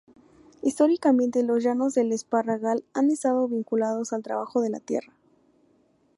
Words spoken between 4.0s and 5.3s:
al trabajo de la tierra.